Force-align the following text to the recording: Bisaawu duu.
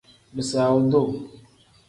Bisaawu 0.35 0.79
duu. 0.91 1.09